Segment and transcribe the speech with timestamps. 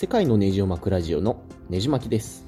[0.00, 2.46] 世界のネジを巻くラジオのネジ巻きです。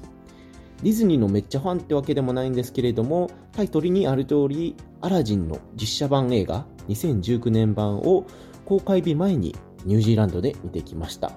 [0.81, 8.25] ディズニーのめっちゃファンってわけでもないんですけれども、タイトルにある通り、アラジンの実写版映画2019年版を
[8.65, 9.55] 公開日前に
[9.85, 11.31] ニュージーランドで見てきました。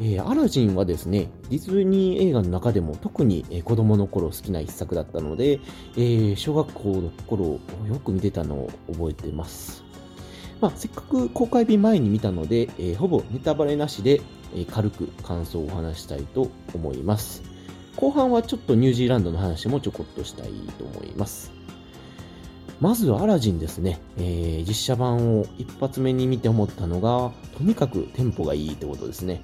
[0.00, 5.58] えーアラジンはですね、ディズニー映画の中でも特に、え子供の頃好きな一作だったので、
[5.96, 7.58] えー小学校の頃
[7.88, 9.87] よく見てたのを覚えてます。
[10.60, 14.20] まあ、せっかく公開日前に見たので、えーほぼネタバレなしで、
[14.54, 17.42] えー軽く感想をお話したいと思います。
[17.96, 21.52] 後半はちょっとニュージーランドの話もちょこっとしたいと思います。
[22.80, 29.42] まずアラジンですね、えー実写版を一発目に見て思ったのが、とにかくテンポがいいってことですね。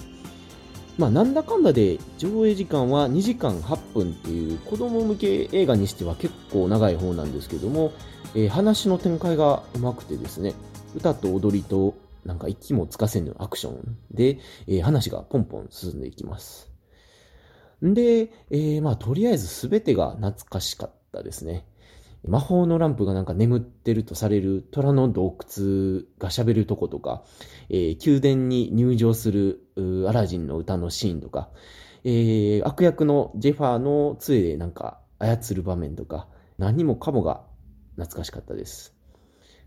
[0.98, 7.92] まあ、なんだかんだで上映時間は2時間8分っていう子供向け映画にしては結構長い方なんですけども、
[8.34, 10.55] えー話の展開がうまくてですね、
[10.94, 11.94] 歌と踊りと
[12.24, 16.70] なんか息もつかせぬアクションで、えー話がポンポン進んでいきます。
[17.84, 21.66] んで、えーまあとりあえず全てが懐かしかったですね。
[22.27, 27.22] 魔法のランプがなんか眠ってるとされる虎の洞窟が喋るとことか、
[27.69, 29.60] えー宮殿に入場する
[30.08, 31.50] アラジンの歌のシーンとか、
[32.04, 37.42] えー悪役のジェファーの杖でなんか操る場面とか、何もかもが
[37.97, 38.94] 懐かしかったです。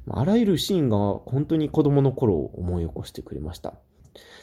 [0.09, 3.75] あらゆるシーンが本当に子供の頃を思い起こしてくれました。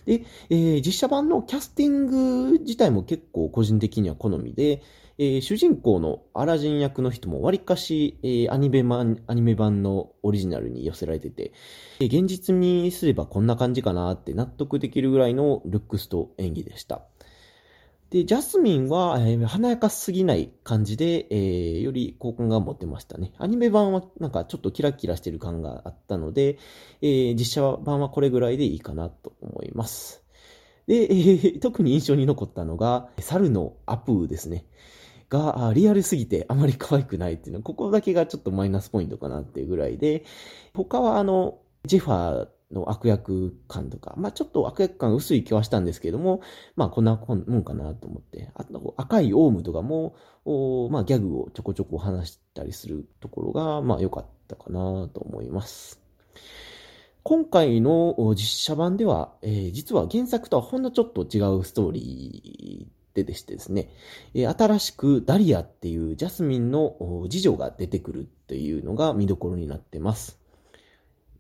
[0.06, 4.82] で、えー実写版のキャスティング自体も結構個人的には好みで、
[5.18, 11.52] えー主人公のアラジン役の人もわりかし、えーアニメ版、アニメ版のオリジナルに寄せられてて、
[12.00, 17.02] え現実にすればこんな感じかなって納得できるぐらいのルックスと演技でした。
[18.14, 23.32] で、ジャスミンは、えー華やかすぎない感じで、えーより好感が持てましたね。
[23.38, 26.60] アニメ版はなんかちょっとキラキラしてる感があったので、
[27.02, 30.22] えー実写版はこれぐらいでいいかなと思います。
[30.86, 34.64] で、えー 特に印象に残ったのが、猿のアプーですね。
[35.28, 40.24] が、リアルすぎてあまり可愛くないっていうのは、ここだけがちょっとマイナスポイントかなっていうぐらいで、
[40.72, 46.42] 他はあの、ジェファーの悪役感とか、まあちょっと悪役感薄い気はしたんですけども、
[46.76, 50.16] まあこんなもんかなと思って、あと赤いオウムとかも、
[50.90, 56.00] まあギャグをちょこちょこ話したりするところが、まあ良かったかなと思います。
[57.22, 63.88] 今回の実写版では、えー実は原作とはほんのちょっと違うストーリーででしてですね、
[64.34, 66.96] え新しくダリアっていうジャスミンの
[67.30, 70.43] 次女が出てくるっていうのが見どころになってます。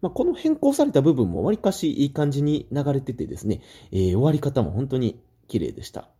[0.04, 6.10] まあ、この変更された部分もわりかしいい感じに流れててですね、えー終わり方も本当に綺麗でした。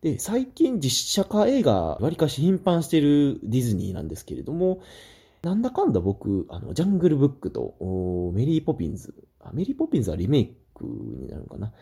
[0.00, 4.80] で、最近実写化映画わりかし頻繁してるディズニーなんですけれども、
[5.42, 7.74] なんだかんだ僕、あの、ジャングルブックと
[8.32, 9.12] メリーポピンズ、
[9.52, 11.72] メリーポピンズはリメイクになるのかな？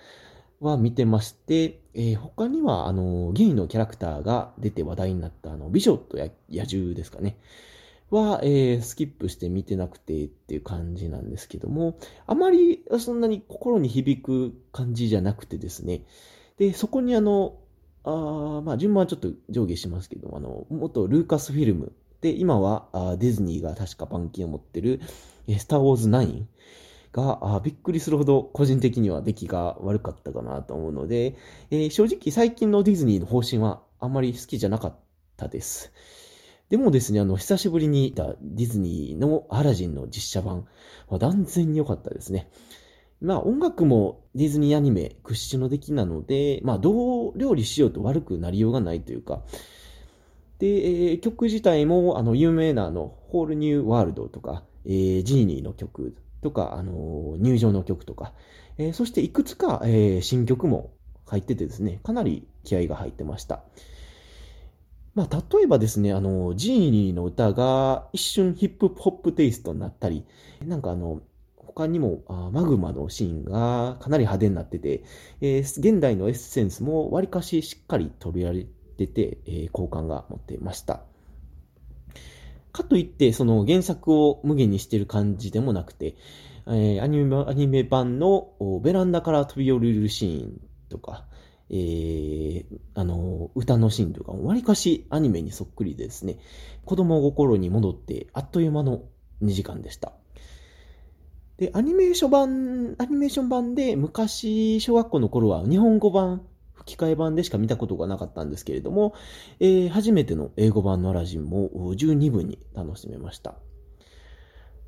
[0.61, 6.31] は見てまして、えー他には、あの、ゲイのキャラクターが出て話題になった、あの、美女と野
[6.65, 7.37] 獣ですかね。
[8.15, 16.07] は、えースキップして見てなくてっていう感じなんですけども、あまりそんなに心に響く感じじゃなくてですね。
[16.59, 17.59] で、そこにあの、
[18.05, 25.01] あまあ順番はちょっと上下しますけども、あの、元ルーカスフィルムで、今はあディズニーが確か板金を持ってる、
[25.47, 26.45] えスター・ウォーズ9
[27.13, 31.37] があびっくりするほど個人的には出来が悪かったかなと思うので、
[31.71, 34.95] えー正直最近のディズニーの方針はあまり好きじゃなかっ
[35.37, 35.93] たです。
[36.71, 40.67] でもですね、あの、久しぶりに見たディズニーのアラジンの実写版
[41.09, 42.51] は断然に良かったですね。
[43.21, 49.43] まあ音楽もディズニーアニメ屈指の出来なので、まあどう料理しようと悪くなりようがないというか、
[50.59, 50.67] で、
[51.11, 58.33] えー曲自体もあの有名なあの、ホールニューワールドとか、えージーニーの曲とか、あのー入場の曲とか、
[58.79, 60.91] えーそしていくつか、えー新曲も
[61.27, 63.63] 入っててですね、かなり気合が入ってました。
[65.15, 70.25] まあ、例えばですね、あの、ジーニーの歌が一瞬ヒップホップテイストになったり、
[70.65, 71.23] なんかあの、
[71.57, 75.03] 他にもあマグマのシーンがかなり派手になってて、
[75.41, 81.03] えー現代のエッセンスもわりかししっかり取り上げてて、えー好感が持っていました。
[82.73, 86.15] かといって、その原作を無限にしてる感じでもなくて、
[86.67, 88.53] えーアニメアニメ版の
[88.83, 91.25] ベランダから飛び降りるシーンとか、
[91.71, 92.65] えー
[92.95, 96.39] あの、歌のシーンとかわりかしアニメにそっくりでですね、
[96.85, 99.03] 子供心に戻ってあっという間の
[99.43, 100.13] 2時間でした。
[101.57, 106.43] で、アニメーション版、アニメーション版で昔、小学校の頃は日本語版、
[106.75, 109.15] 吹き替え版でしか見たことがなかったんですけれども、
[109.61, 113.55] えー初めての英語版のアラジンも十二分に楽しめました。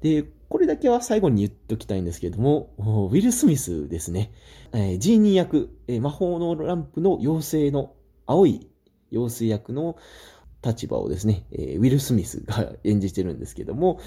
[0.00, 4.32] で、これだけは最後に言っときたいんですけれども、ウィル・スミスですね。
[4.72, 7.94] えー、ジーニー役、えー、魔法のランプの妖精の
[8.26, 8.68] 青い
[9.12, 9.96] 妖精役の
[10.62, 14.00] 立場をですね、えー、ウィル・スミスが演じてるんですけども、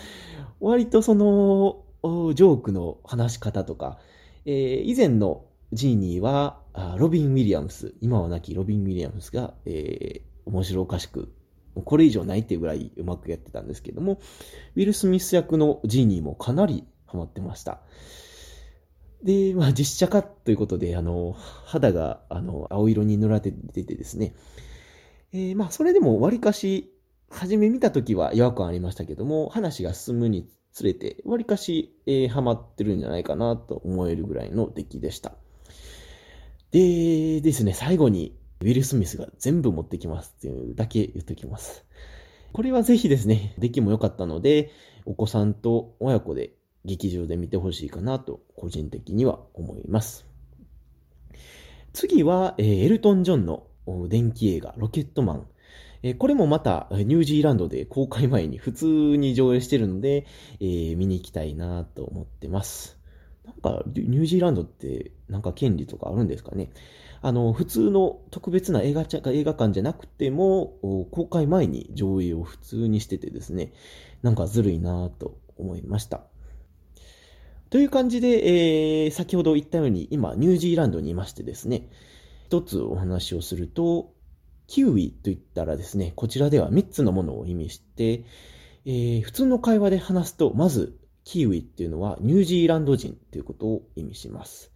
[0.59, 3.99] 割とその、ジョークの話し方とか、
[4.45, 6.59] えー、以前のジーニーは、
[6.97, 11.33] ロビン・ウィリアムス、今は亡きロビン・ウィリアムスが、えー、面白おかしく、
[11.75, 14.19] これ以上ないっていうぐらいうまくやってたんですけども、
[14.75, 17.81] ウィル・スミス役のジーニーもかなりハマってました。
[19.23, 21.35] で、まあ実写化ということで、あの、
[21.65, 24.33] 肌が、あの、青色に塗られててですね、
[25.33, 26.93] えー、まあそれでも割かし、
[27.29, 35.33] 初め見た時は違和感ありましたけども、話が進むにつれて、割かし、えー、ハマってるんじゃないかなと思えるぐらいの出来でした。
[36.71, 41.85] でですね、最後に、ウィル・スミスが全部持ってきますっていうだけ言っときます。
[42.51, 44.71] これはぜひですね、出来も良かったので、
[45.05, 46.53] お子さんと親子で
[46.83, 50.25] 劇場で見てほしいかなと、個人的には思います。
[51.93, 53.67] 次は、えー、エルトン・ジョンの
[54.07, 55.47] 電気映画、ロケットマン。
[56.01, 60.25] えー、これもまた、ニュージーランドで公開前に普通に上映してるので、
[60.59, 62.98] えー、見に行きたいなと思ってます。
[63.63, 66.69] なんか、ニュージーランドって、なんか権利とかあるんですかね？
[67.21, 70.77] あの、普通の特別な映画映画館じゃなくても、
[71.11, 73.73] 公開前に上映を普通にしててですね、
[74.21, 76.21] なんかずるいなと思いました。
[77.69, 81.89] という感じで、えー、先ほど言ったように、今、ニュージーランドにいましてですね、
[82.47, 84.13] 一つお話をすると、
[84.65, 88.23] キウイと言ったらですね、こちらでは3つのものを意味して、
[88.85, 90.97] えー、普通の会話で話すと、まず、
[91.29, 94.71] キウイっていうのはニュージーランド人ということを意味します。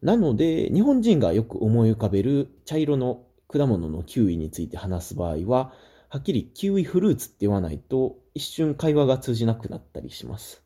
[0.00, 5.74] なので、日本人がよく思い浮かべる茶色の果物のキウイについて話す場合は、
[6.08, 10.62] はっきりキウイフルーツって言わないと一瞬会話が通じなくなったりします。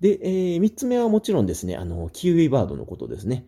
[0.00, 3.46] で、えー、三つ目はもちろんですね、あの、キウイバードのことですね。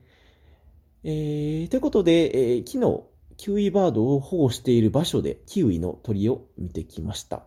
[1.03, 3.05] えー、ということで、えー、昨日、
[3.39, 7.47] キウイバードを保護している場所でキウイの鳥を見てきました。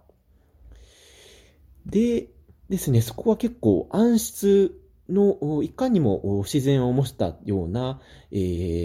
[1.86, 2.30] で
[2.70, 4.80] ですね、そこは結構暗室
[5.10, 8.00] の、いかにも自然を模したような、
[8.32, 8.36] え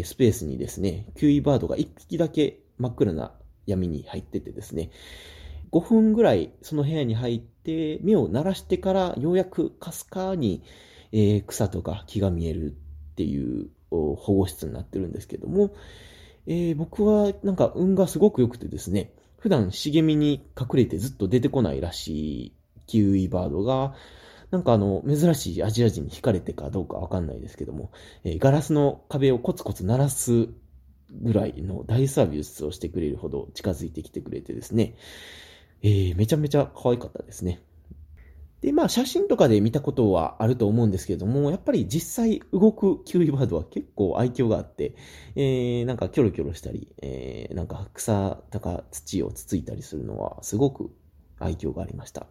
[0.03, 3.33] ー、スペースにですね、キウイバードが一匹だけ真っ暗な
[3.67, 4.91] 闇に入っててですね、
[5.71, 10.63] 5分ぐらいその部屋に入って目を鳴らしてからようやくかすかに、
[11.13, 12.77] えー、草とか木が見える
[13.13, 15.75] っていう保護室になってるんですけども、
[16.47, 22.53] えー、僕はなんか運がすごく良くてですね、普段茂みに隠れてずっと出てこないらしい
[22.87, 23.95] キウイバードが、
[24.51, 27.91] なんかあの、珍しいアジア人に惹かれてかどうかわかんないですけども、
[28.23, 30.49] えー、ガラスの壁をコツコツ鳴らす
[31.11, 34.95] ぐらいの大サービスをしてくれるほど近づいてきてくれてですね、
[35.83, 37.61] えー、めちゃめちゃ可愛かったですね。
[38.61, 44.95] で、まあ写真とかで見たことはあると思うんですけれども、やっぱり実際動くキウイバードは結構愛嬌があって、
[45.37, 50.91] えー、なんかキョロキョロしたり、えー、なんか草とか土をつついたりするのはすごく
[51.39, 52.27] 愛嬌がありました。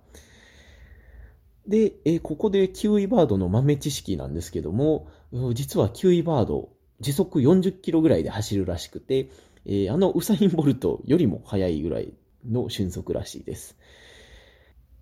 [1.67, 5.07] で、え、ここでキウイバードの豆知識なんですけども、
[5.53, 6.69] 実はキウイバード、
[6.99, 9.29] 時速40キロぐらいで走るらしくて、
[9.65, 12.13] え、あのウサインボルトよりも速いぐらい
[12.49, 13.77] の瞬速らしいです。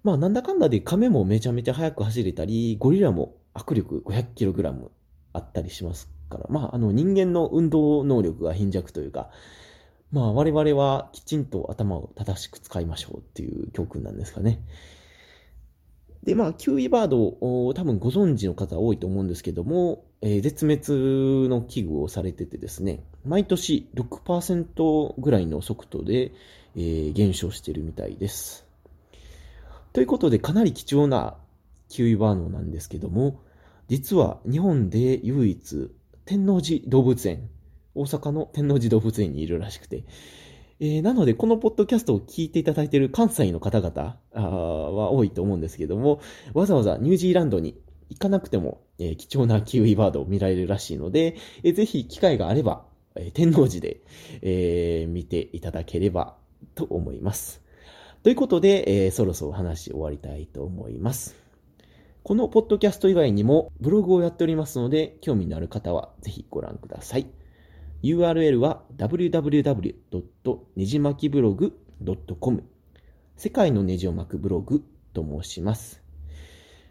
[0.03, 4.91] まあ、なんだかんだで亀もめちゃめちゃ速く走れたり、ゴリラも握力500キログラム
[5.33, 9.29] あったりしますから、まあ、あの人間の運動能力が貧弱というか、
[10.11, 14.61] まあ、我々はきちんと頭を正しく使いましょうっていう教訓なんですかね。
[16.23, 26.31] で、まあ、キウイバードを多分ご存知の方多いと思うんですけども、えー、絶滅の危惧をされててですね、毎年6%ぐらいの速度で、
[26.75, 28.65] えー、減少してるみたいです。
[29.93, 31.37] ということで、かなり貴重な
[31.89, 33.41] キウイバードなんですけども、
[33.87, 35.89] 実は日本で唯一、
[36.25, 37.49] 天王寺動物園、
[37.95, 40.05] 大阪の天王寺動物園にいるらしくて、
[40.83, 46.21] えー、なので、このポッドキャストを聞いていただいている関西の方々は多いと思うんですけども、
[46.55, 52.83] わざわざニュージーランドに行かなくても、えー、貴重なキウイバードを見られるらしいので、えー、ぜひ機会があれば、
[53.13, 54.01] えー、天王寺で、
[54.41, 56.35] えー、見ていただければ
[56.73, 57.61] と思います。
[58.23, 61.35] ということで、えー、そろそろ話終わりたいと思います。
[62.23, 67.27] このポッドキャスト以外にもブログをやっておりますので、興味のある方はぜひご覧ください。
[68.03, 69.95] URL は www.
[70.75, 71.77] ねじ巻きブログ
[72.39, 72.63] .com
[73.35, 76.01] 世界のネジを巻くブログと申します。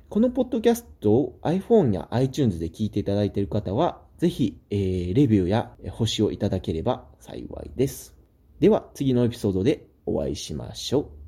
[0.08, 8.16] このポッドキャストを iPhone や iTunes で聞いていただいている方は、ぜひ、えー、レビューや星をいただければ幸いです。
[8.60, 11.19] では、次のエピソードでお会いしましょう。